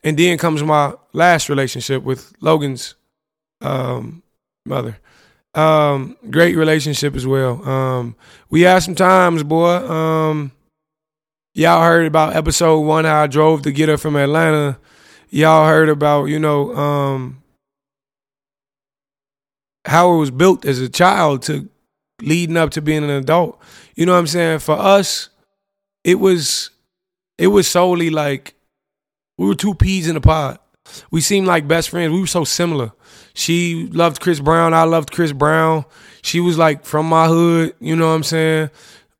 [0.02, 2.94] And then comes my last relationship with Logan's
[3.60, 4.22] um,
[4.64, 4.98] mother.
[5.54, 7.62] Um, great relationship as well.
[7.68, 8.16] Um,
[8.48, 9.76] we had some times, boy.
[9.90, 10.52] Um,
[11.54, 14.78] y'all heard about episode one, how I drove to get her from Atlanta.
[15.28, 17.42] Y'all heard about, you know, um,
[19.84, 21.68] how it was built as a child to
[22.22, 23.60] leading up to being an adult.
[23.96, 24.60] You know what I'm saying?
[24.60, 25.30] For us,
[26.04, 26.70] it was
[27.38, 28.54] it was solely like
[29.40, 30.58] we were two peas in a pod.
[31.10, 32.12] We seemed like best friends.
[32.12, 32.92] We were so similar.
[33.32, 34.74] She loved Chris Brown.
[34.74, 35.86] I loved Chris Brown.
[36.20, 38.68] She was like from my hood, you know what I'm saying?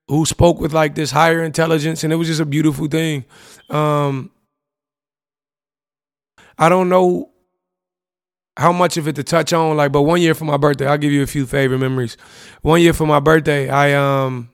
[0.09, 3.25] Who spoke with like this higher intelligence, and it was just a beautiful thing.
[3.71, 4.31] Um,
[6.59, 7.31] I don't know
[8.59, 10.99] how much of it to touch on, like, but one year for my birthday, I'll
[10.99, 12.19] give you a few favorite memories.
[12.61, 14.51] One year for my birthday, I um,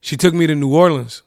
[0.00, 1.22] she took me to New Orleans.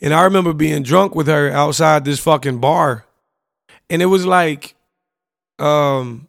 [0.00, 3.06] And I remember being drunk with her outside this fucking bar.
[3.88, 4.74] And it was like,
[5.58, 6.28] um,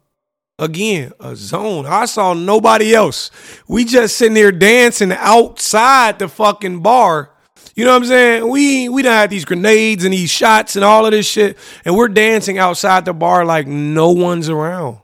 [0.58, 1.86] again, a zone.
[1.86, 3.30] I saw nobody else.
[3.66, 7.30] We just sitting there dancing outside the fucking bar.
[7.74, 8.48] You know what I'm saying?
[8.48, 11.96] We we done had these grenades and these shots and all of this shit, and
[11.96, 14.98] we're dancing outside the bar like no one's around.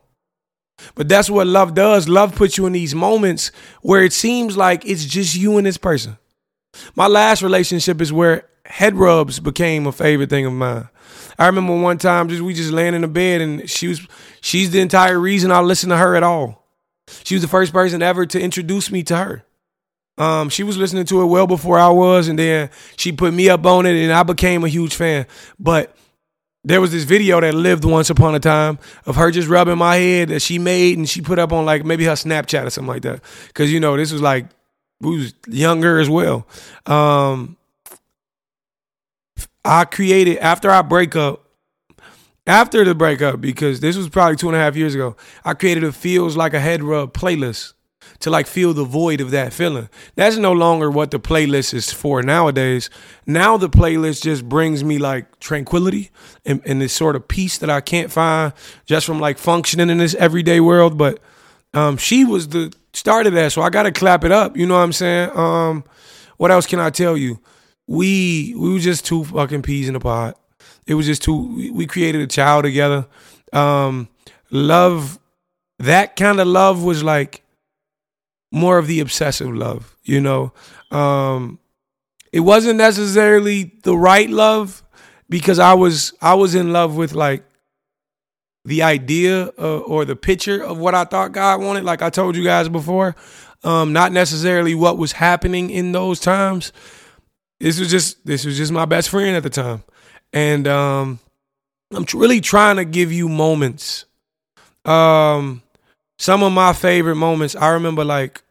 [0.95, 2.09] But that's what love does.
[2.09, 3.51] Love puts you in these moments
[3.83, 6.17] where it seems like it's just you and this person.
[6.95, 10.89] My last relationship is where head rubs became a favorite thing of mine.
[11.39, 14.07] I remember one time just we just laying in the bed and she was
[14.41, 16.69] she's the entire reason I listened to her at all.
[17.25, 19.45] She was the first person ever to introduce me to her.
[20.19, 23.49] Um, she was listening to it well before I was, and then she put me
[23.49, 25.27] up on it, and I became a huge fan.
[25.59, 25.97] But
[26.63, 29.97] there was this video that lived once upon a time of her just rubbing my
[29.97, 32.89] head that she made and she put up on like maybe her Snapchat or something
[32.89, 33.23] like that.
[33.55, 34.47] Cause you know, this was like
[35.01, 36.47] was younger as well.
[36.87, 37.57] Um,
[39.65, 41.45] I created after I break up,
[42.47, 45.17] after the breakup, because this was probably two and a half years ago.
[45.45, 47.75] I created a feels like a head rub playlist
[48.21, 49.89] to like feel the void of that feeling.
[50.15, 52.91] That's no longer what the playlist is for nowadays.
[53.27, 56.11] Now the playlist just brings me like tranquility
[56.45, 58.53] and, and this sort of peace that I can't find
[58.85, 60.99] just from like functioning in this everyday world.
[60.99, 61.21] But
[61.73, 64.57] um, she was the start of that, so I gotta clap it up.
[64.57, 65.31] You know what I'm saying?
[65.37, 65.85] Um,
[66.37, 67.41] what else can I tell you?
[67.87, 70.35] We we were just two fucking peas in a pod.
[70.87, 71.73] It was just two.
[71.73, 73.07] We created a child together.
[73.53, 74.09] Um,
[74.51, 75.19] love,
[75.79, 77.43] that kind of love was like
[78.53, 79.97] more of the obsessive love.
[80.03, 80.53] You know,
[80.91, 81.59] um,
[82.33, 84.83] it wasn't necessarily the right love
[85.29, 87.45] because I was I was in love with like
[88.65, 91.85] the idea uh, or the picture of what I thought God wanted.
[91.85, 93.17] Like I told you guys before,
[93.65, 96.73] um, not necessarily what was happening in those times.
[97.59, 99.83] This was just this was just my best friend at the time,
[100.33, 101.19] and um,
[101.93, 104.07] I'm really trying to give you moments.
[104.85, 105.63] Um,
[106.19, 107.55] some of my favorite moments.
[107.57, 108.43] I remember like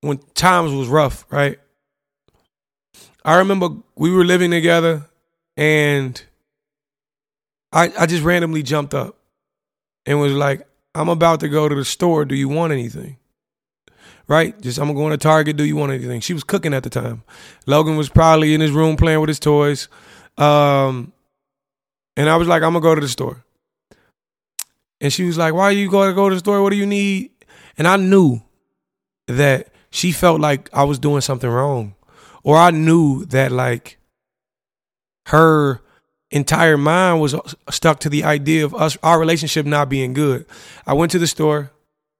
[0.00, 1.58] when times was rough, right?
[3.22, 5.06] I remember we were living together,
[5.56, 6.22] and
[7.70, 9.17] I I just randomly jumped up
[10.08, 12.24] and was like, I'm about to go to the store.
[12.24, 13.18] Do you want anything?
[14.26, 14.58] Right?
[14.58, 15.58] Just, I'm going to Target.
[15.58, 16.22] Do you want anything?
[16.22, 17.22] She was cooking at the time.
[17.66, 19.88] Logan was probably in his room playing with his toys.
[20.38, 21.12] Um,
[22.16, 23.44] and I was like, I'm going to go to the store.
[24.98, 26.62] And she was like, Why are you going to go to the store?
[26.62, 27.30] What do you need?
[27.76, 28.40] And I knew
[29.26, 31.94] that she felt like I was doing something wrong.
[32.42, 33.98] Or I knew that, like,
[35.26, 35.82] her
[36.30, 37.34] entire mind was
[37.70, 40.46] stuck to the idea of us our relationship not being good.
[40.86, 41.70] I went to the store.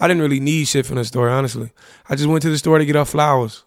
[0.01, 1.73] I didn't really need shit from the store, honestly.
[2.09, 3.65] I just went to the store to get her flowers.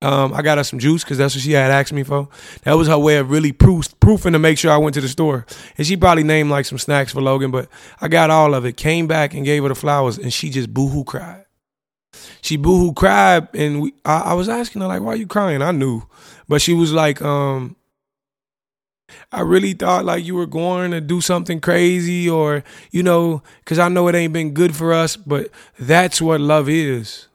[0.00, 2.28] Um, I got her some juice because that's what she had asked me for.
[2.62, 5.08] That was her way of really proof, proofing to make sure I went to the
[5.08, 5.44] store.
[5.76, 7.68] And she probably named like some snacks for Logan, but
[8.00, 8.76] I got all of it.
[8.76, 11.44] Came back and gave her the flowers, and she just boohoo cried.
[12.42, 15.62] She boohoo cried, and we, I, I was asking her like, "Why are you crying?"
[15.62, 16.02] I knew,
[16.48, 17.76] but she was like, um,
[19.32, 23.78] I really thought like you were going to do something crazy or, you know, because
[23.78, 27.28] I know it ain't been good for us, but that's what love is.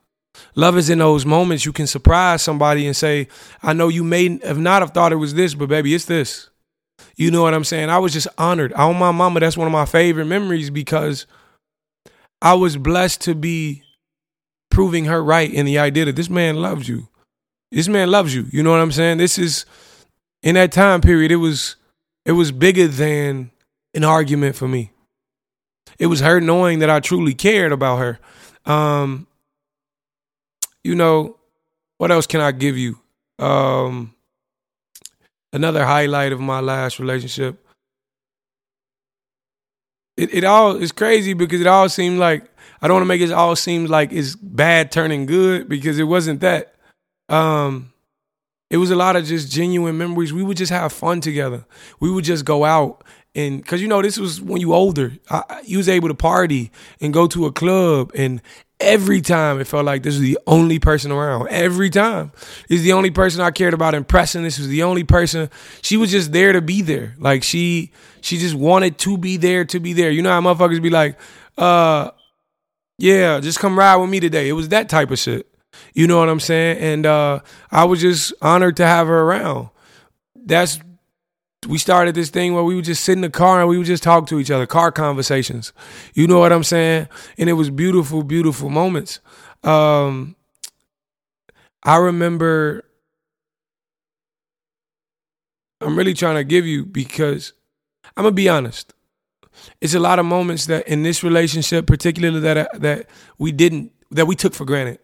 [0.56, 3.28] Love is in those moments you can surprise somebody and say,
[3.62, 6.50] I know you may have not have thought it was this, but baby, it's this.
[7.16, 7.90] You know what I'm saying?
[7.90, 8.74] I was just honored.
[8.74, 11.26] On my mama, that's one of my favorite memories because
[12.42, 13.84] I was blessed to be
[14.70, 17.08] proving her right in the idea that this man loves you.
[17.72, 18.48] This man loves you.
[18.52, 19.18] You know what I'm saying?
[19.18, 19.66] This is
[20.44, 21.78] in that time period, it was
[22.26, 23.52] it was bigger than
[23.94, 24.92] an argument for me.
[25.98, 28.20] It was her knowing that I truly cared about her.
[28.66, 29.28] Um,
[30.84, 31.38] you know,
[31.98, 33.00] what else can I give you?
[33.40, 34.14] Um,
[35.52, 37.66] another highlight of my last relationship.
[40.18, 42.46] It it all is crazy because it all seemed like
[42.82, 46.04] I don't want to make it all seem like it's bad turning good because it
[46.04, 46.76] wasn't that.
[47.30, 47.93] Um,
[48.74, 50.34] it was a lot of just genuine memories.
[50.34, 51.64] We would just have fun together.
[52.00, 53.04] We would just go out
[53.36, 55.14] and because you know this was when you older.
[55.30, 58.42] I, you was able to party and go to a club, and
[58.80, 61.50] every time it felt like this was the only person around.
[61.50, 62.32] Every time,
[62.68, 64.42] is the only person I cared about impressing.
[64.42, 65.52] This was the only person.
[65.84, 67.14] She was just there to be there.
[67.20, 70.10] Like she, she just wanted to be there to be there.
[70.10, 71.20] You know how motherfuckers be like,
[71.60, 72.10] uh,
[72.98, 74.50] yeah, just come ride with me today.
[74.50, 75.48] It was that type of shit.
[75.94, 76.78] You know what I'm saying?
[76.80, 77.40] And uh,
[77.72, 79.70] I was just honored to have her around.
[80.36, 80.80] That's
[81.68, 83.88] we started this thing where we would just sit in the car and we would
[83.88, 85.74] just talk to each other, car conversations.
[86.14, 87.08] You know what I'm saying?
[87.38, 89.20] And it was beautiful, beautiful moments.
[89.64, 90.36] Um,
[91.84, 92.86] I remember.
[95.82, 97.54] I'm really trying to give you because
[98.16, 98.94] I'm gonna be honest.
[99.82, 104.26] It's a lot of moments that in this relationship, particularly that that we didn't that
[104.26, 105.00] we took for granted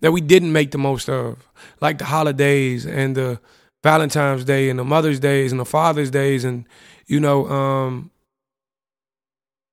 [0.00, 1.46] that we didn't make the most of,
[1.80, 3.40] like the holidays and the
[3.82, 6.66] Valentine's Day and the Mother's Days and the Father's Days and
[7.06, 8.10] you know um,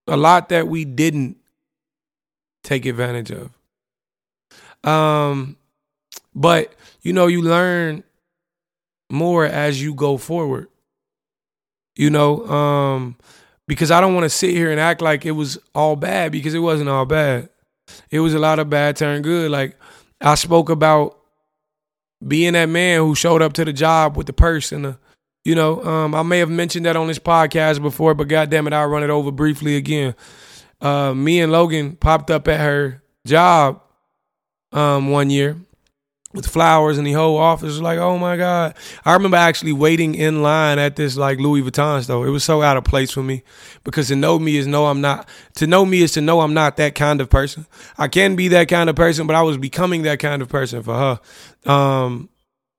[0.08, 1.38] a lot that we didn't
[2.64, 3.52] take advantage of.
[4.90, 5.58] Um,
[6.34, 8.04] but you know you learn
[9.10, 10.68] more as you go forward.
[11.96, 13.18] You know, um,
[13.68, 16.54] because I don't want to sit here and act like it was all bad because
[16.54, 17.50] it wasn't all bad.
[18.10, 19.52] It was a lot of bad turn good.
[19.52, 19.78] Like
[20.22, 21.18] I spoke about
[22.26, 24.98] being that man who showed up to the job with the purse and the,
[25.46, 28.74] you know, um, I may have mentioned that on this podcast before, but goddamn it,
[28.74, 30.16] I'll run it over briefly again.
[30.82, 33.82] Uh, me and Logan popped up at her job
[34.72, 35.58] um, one year,
[36.34, 38.76] with flowers and the whole office like, oh my God.
[39.04, 42.28] I remember actually waiting in line at this like Louis Vuitton store.
[42.28, 43.44] It was so out of place for me
[43.84, 46.54] because to know me is know I'm not, to know me is to know I'm
[46.54, 47.66] not that kind of person.
[47.98, 50.84] I can be that kind of person, but I was becoming that kind of person
[50.84, 50.94] for
[51.66, 51.72] her.
[51.72, 52.30] Um,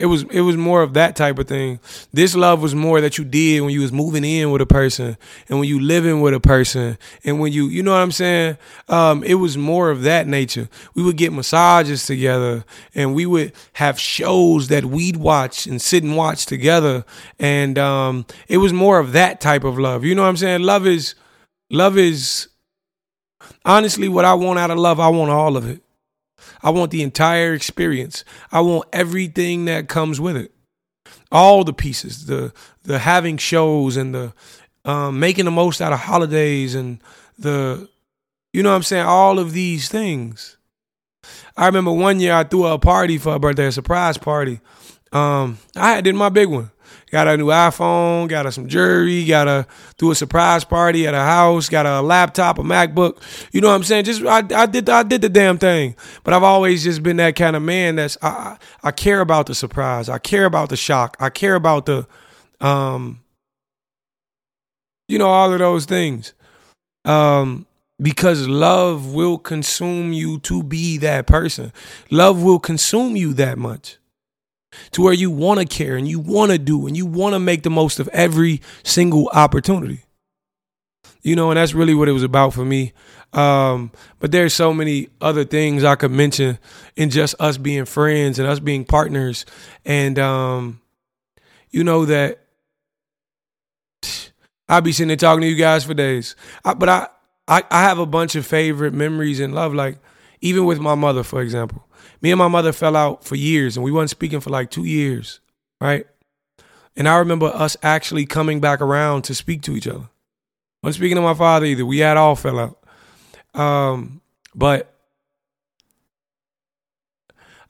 [0.01, 1.79] it was it was more of that type of thing.
[2.11, 5.19] This love was more that you did when you was moving in with a person
[5.49, 8.57] and when you living with a person and when you you know what I'm saying.
[8.89, 10.71] Um, it was more of that nature.
[10.95, 16.03] We would get massages together and we would have shows that we'd watch and sit
[16.03, 17.05] and watch together.
[17.39, 20.03] And um, it was more of that type of love.
[20.03, 20.63] You know what I'm saying?
[20.63, 21.15] Love is
[21.69, 22.49] love is
[23.67, 24.99] honestly what I want out of love.
[24.99, 25.83] I want all of it.
[26.62, 28.25] I want the entire experience.
[28.53, 30.53] I want everything that comes with it.
[31.33, 34.33] All the pieces, the the having shows and the
[34.85, 37.01] um, making the most out of holidays and
[37.38, 37.88] the
[38.53, 40.57] you know what I'm saying, all of these things.
[41.57, 44.61] I remember one year I threw a party for a birthday, a surprise party.
[45.12, 46.70] Um, I did my big one.
[47.11, 49.66] Got a new iPhone, got a, some jewelry, got a
[49.99, 53.20] do a surprise party at a house, got a laptop, a MacBook.
[53.53, 54.05] You know what I'm saying?
[54.05, 55.96] Just I, I did I did the damn thing.
[56.23, 59.57] But I've always just been that kind of man that's I I care about the
[59.57, 60.09] surprise.
[60.09, 61.16] I care about the shock.
[61.18, 62.07] I care about the
[62.61, 63.20] um
[65.09, 66.33] you know all of those things.
[67.05, 67.66] Um
[68.01, 71.73] because love will consume you to be that person.
[72.11, 73.99] Love will consume you that much
[74.93, 77.41] to where you want to care and you want to do and you want to
[77.41, 80.05] make the most of every single opportunity.
[81.23, 82.93] You know, and that's really what it was about for me.
[83.33, 86.59] Um, but there's so many other things I could mention
[86.97, 89.45] in just us being friends and us being partners.
[89.85, 90.81] And um,
[91.71, 92.41] you know that
[94.69, 96.37] I'll be sitting there talking to you guys for days.
[96.65, 97.09] I, but I,
[97.47, 99.99] I I have a bunch of favorite memories in love, like
[100.41, 101.87] even with my mother, for example
[102.23, 104.85] me and my mother fell out for years and we wasn't speaking for like two
[104.85, 105.41] years,
[105.81, 106.07] right?
[106.97, 110.09] And I remember us actually coming back around to speak to each other.
[110.83, 111.87] Wasn't speaking to my father either.
[111.87, 113.61] We had all fell out.
[113.61, 114.21] Um,
[114.55, 114.95] but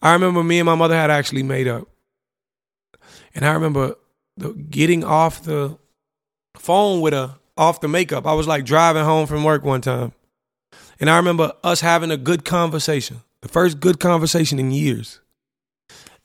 [0.02, 1.88] I remember me and my mother had actually made up.
[3.34, 3.96] And I remember
[4.36, 5.78] the, getting off the
[6.56, 8.26] phone with her, off the makeup.
[8.26, 10.12] I was like driving home from work one time.
[10.98, 15.20] And I remember us having a good conversation the first good conversation in years.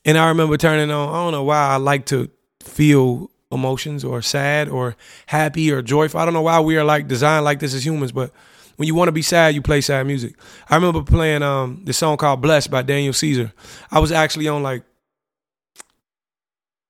[0.04, 2.30] And I remember turning on, I don't know why I like to
[2.62, 4.96] feel emotions or sad or
[5.28, 6.20] happy or joyful.
[6.20, 8.32] I don't know why we are like designed like this as humans, but
[8.76, 10.36] when you want to be sad, you play sad music.
[10.70, 13.54] I remember playing um this song called Blessed by Daniel Caesar.
[13.90, 14.84] I was actually on like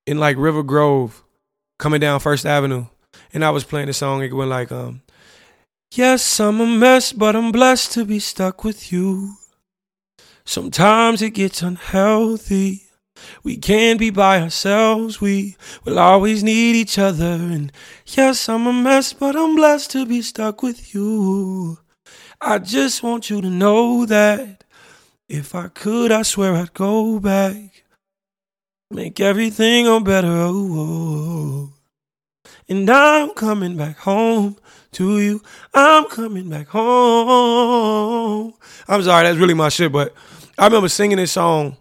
[0.06, 1.22] in like River Grove,
[1.78, 2.86] coming down First Avenue,
[3.32, 4.22] and I was playing the song.
[4.22, 5.02] It went like um
[5.94, 9.36] Yes, I'm a mess, but I'm blessed to be stuck with you.
[10.46, 12.84] Sometimes it gets unhealthy.
[13.42, 15.20] We can't be by ourselves.
[15.20, 17.24] We will always need each other.
[17.24, 17.72] And
[18.06, 21.78] yes, I'm a mess, but I'm blessed to be stuck with you.
[22.40, 24.62] I just want you to know that
[25.28, 27.84] if I could, I swear I'd go back.
[28.90, 30.28] Make everything a better.
[30.30, 31.72] Oh,
[32.68, 34.56] and I'm coming back home
[34.92, 35.42] to you.
[35.74, 38.54] I'm coming back home.
[38.88, 40.14] I'm sorry, that's really my shit, but
[40.58, 41.76] I remember singing this song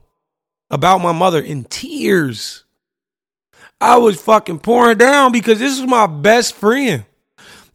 [0.70, 2.64] about my mother in tears.
[3.80, 7.06] I was fucking pouring down because this is my best friend.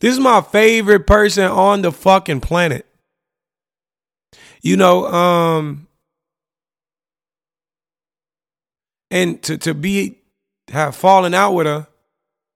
[0.00, 2.86] This is my favorite person on the fucking planet.
[4.62, 5.86] You know, um
[9.10, 10.18] and to to be
[10.68, 11.86] have fallen out with her.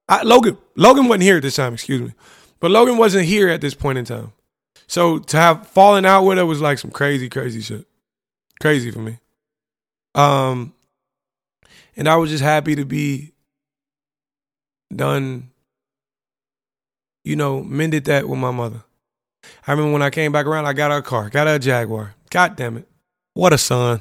[0.08, 2.14] I, Logan Logan wasn't here at this time, excuse me.
[2.60, 4.32] But Logan wasn't here at this point in time.
[4.86, 7.86] So to have fallen out with her was like some crazy, crazy shit.
[8.60, 9.18] Crazy for me.
[10.14, 10.72] Um,
[11.96, 13.32] and I was just happy to be
[14.94, 15.50] done,
[17.24, 18.82] you know, mended that with my mother.
[19.66, 21.58] I remember when I came back around, I got her a car, got her a
[21.58, 22.14] Jaguar.
[22.30, 22.88] God damn it.
[23.34, 24.00] What a son.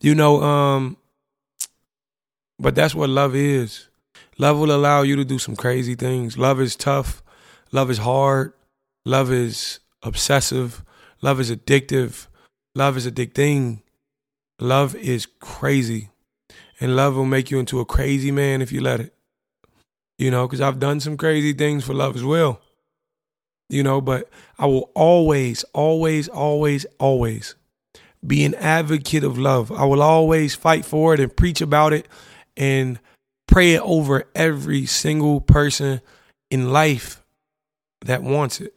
[0.00, 0.96] You know, um,
[2.58, 3.88] but that's what love is.
[4.38, 6.36] Love will allow you to do some crazy things.
[6.36, 7.22] Love is tough.
[7.72, 8.52] Love is hard.
[9.04, 10.84] Love is obsessive.
[11.22, 12.26] Love is addictive.
[12.76, 13.80] Love is a dick thing.
[14.60, 16.10] Love is crazy.
[16.78, 19.14] And love will make you into a crazy man if you let it.
[20.18, 22.60] You know, because I've done some crazy things for love as well.
[23.70, 24.28] You know, but
[24.58, 27.54] I will always, always, always, always
[28.26, 29.72] be an advocate of love.
[29.72, 32.06] I will always fight for it and preach about it
[32.58, 33.00] and
[33.48, 36.02] pray it over every single person
[36.50, 37.22] in life
[38.04, 38.74] that wants it.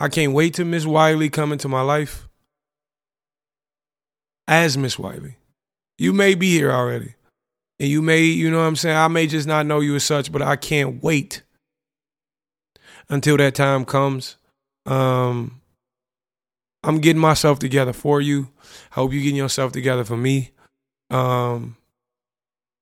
[0.00, 2.30] I can't wait to Miss Wiley come into my life
[4.48, 5.36] as Miss Wiley.
[5.98, 7.14] You may be here already.
[7.78, 8.96] And you may, you know what I'm saying?
[8.96, 11.42] I may just not know you as such, but I can't wait
[13.08, 14.36] until that time comes.
[14.86, 15.60] Um,
[16.84, 18.48] I'm getting myself together for you.
[18.92, 20.50] I hope you're getting yourself together for me.
[21.10, 21.76] Um,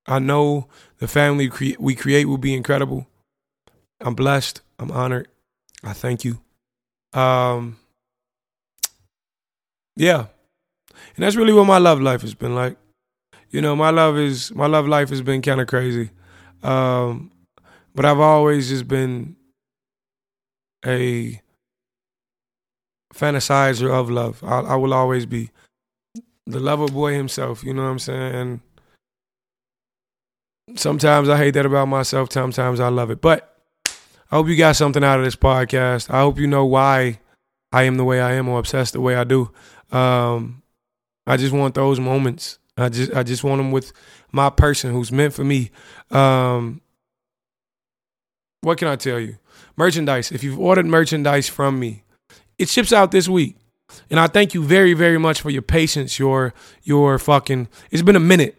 [0.07, 3.07] I know the family cre- we create will be incredible.
[4.01, 4.61] I'm blessed.
[4.79, 5.29] I'm honored.
[5.85, 6.41] I thank you.
[7.13, 7.77] Um,
[9.97, 10.27] yeah,
[11.17, 12.77] and that's really what my love life has been like.
[13.51, 16.11] You know, my love is my love life has been kind of crazy,
[16.63, 17.33] um,
[17.95, 19.37] but I've always just been
[20.87, 21.41] a
[23.15, 24.43] fantasizer of love.
[24.45, 25.51] I, I will always be
[26.47, 27.65] the lover boy himself.
[27.65, 28.35] You know what I'm saying?
[28.35, 28.61] And
[30.77, 32.33] sometimes I hate that about myself.
[32.33, 33.21] Sometimes I love it.
[33.21, 33.47] But
[33.87, 36.11] I hope you got something out of this podcast.
[36.11, 37.21] I hope you know why
[37.73, 39.51] I am the way I am or obsessed the way I do.
[39.93, 40.60] Um,
[41.31, 42.59] I just want those moments.
[42.76, 43.93] I just I just want them with
[44.33, 45.70] my person who's meant for me.
[46.11, 46.81] Um,
[48.62, 49.39] what can I tell you?
[49.76, 50.33] Merchandise.
[50.33, 52.03] If you've ordered merchandise from me,
[52.59, 53.57] it ships out this week.
[54.11, 56.53] And I thank you very, very much for your patience, your
[56.83, 58.57] your fucking it's been a minute.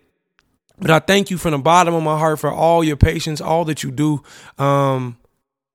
[0.79, 3.65] But I thank you from the bottom of my heart for all your patience, all
[3.65, 4.23] that you do.
[4.57, 5.17] Um,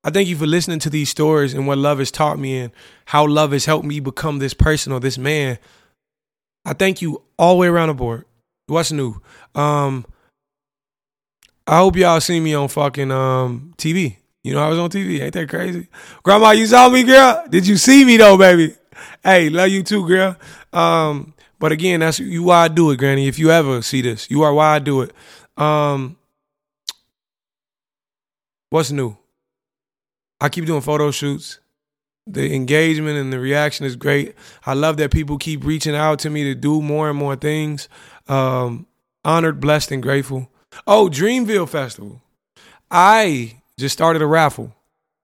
[0.03, 2.71] I thank you for listening to these stories and what love has taught me and
[3.05, 5.59] how love has helped me become this person or this man.
[6.67, 8.25] I thank you all the way around the board.
[8.65, 9.21] What's new?
[9.55, 10.05] Um,
[11.65, 14.17] I hope y'all see me on fucking um, TV.
[14.43, 15.21] You know, I was on TV.
[15.21, 15.87] Ain't that crazy?
[16.23, 17.45] Grandma, you saw me, girl?
[17.49, 18.75] Did you see me though, baby?
[19.23, 20.35] Hey, love you too, girl.
[20.73, 23.29] Um, but again, that's you why I do it, Granny.
[23.29, 25.13] If you ever see this, you are why I do it.
[25.55, 26.17] Um,
[28.71, 29.15] what's new?
[30.41, 31.59] I keep doing photo shoots.
[32.29, 34.35] The engagement and the reaction is great.
[34.65, 37.87] I love that people keep reaching out to me to do more and more things.
[38.27, 38.87] Um,
[39.23, 40.49] honored, blessed, and grateful.
[40.85, 42.21] Oh, Dreamville Festival.
[42.91, 44.73] I just started a raffle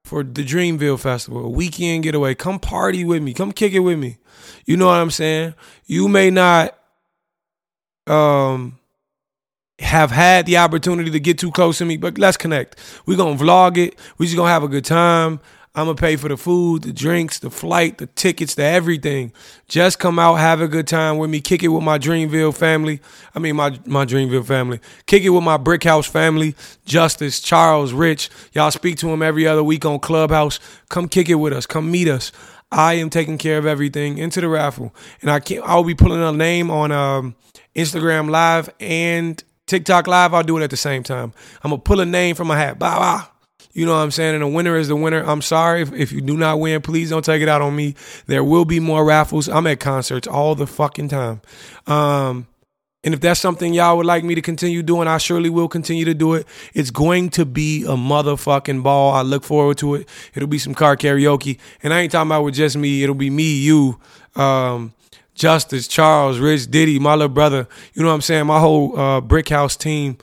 [0.05, 2.35] for the Dreamville Festival, a weekend getaway.
[2.35, 3.33] Come party with me.
[3.33, 4.17] Come kick it with me.
[4.65, 5.55] You know what I'm saying?
[5.85, 6.77] You may not
[8.07, 8.79] um
[9.79, 12.77] have had the opportunity to get too close to me, but let's connect.
[13.05, 13.97] We're gonna vlog it.
[14.17, 15.39] We're just gonna have a good time.
[15.75, 19.33] I'm gonna pay for the food, the drinks, the flight, the tickets, the everything.
[19.67, 23.01] Just come out, have a good time with me, kick it with my Dreamville family.
[23.35, 24.79] I mean my my Dreamville family.
[25.07, 26.55] Kick it with my Brick House family,
[26.85, 28.29] Justice, Charles, Rich.
[28.53, 30.59] Y'all speak to him every other week on Clubhouse.
[30.89, 31.65] Come kick it with us.
[31.65, 32.31] Come meet us.
[32.71, 35.63] I am taking care of everything into the raffle, and I can't.
[35.65, 37.35] I'll be pulling a name on um,
[37.75, 40.33] Instagram Live and TikTok Live.
[40.35, 41.33] I'll do it at the same time.
[41.63, 42.79] I'm gonna pull a name from a hat.
[42.79, 43.32] Bye bye.
[43.73, 44.35] You know what I'm saying?
[44.35, 45.23] And the winner is the winner.
[45.23, 46.81] I'm sorry if, if you do not win.
[46.81, 47.95] Please don't take it out on me.
[48.27, 49.49] There will be more raffles.
[49.49, 51.41] I'm at concerts all the fucking time.
[51.87, 52.47] Um,
[53.03, 56.05] and if that's something y'all would like me to continue doing, I surely will continue
[56.05, 56.47] to do it.
[56.73, 59.11] It's going to be a motherfucking ball.
[59.11, 60.09] I look forward to it.
[60.33, 61.57] It'll be some car karaoke.
[61.81, 63.03] And I ain't talking about with just me.
[63.03, 63.99] It'll be me, you,
[64.35, 64.93] um,
[65.35, 67.67] Justice, Charles, Rich, Diddy, my little brother.
[67.93, 68.45] You know what I'm saying?
[68.45, 70.17] My whole uh, Brick House team.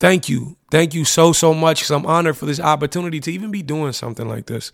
[0.00, 0.56] Thank you.
[0.70, 3.92] Thank you so, so much because I'm honored for this opportunity to even be doing
[3.92, 4.72] something like this.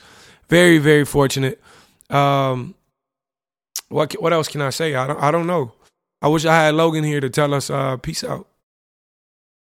[0.48, 1.60] Very, very fortunate.
[2.10, 2.74] Um,
[3.88, 4.94] what what else can I say?
[4.94, 5.72] I don't I don't know.
[6.22, 8.46] I wish I had Logan here to tell us uh, peace out.